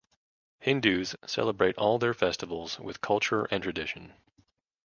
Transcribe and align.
Hindus 0.61 1.15
celebrate 1.27 1.77
all 1.77 1.99
their 1.99 2.15
festivals 2.15 2.79
with 2.79 3.01
culture 3.01 3.43
and 3.51 3.61
tradition. 3.61 4.15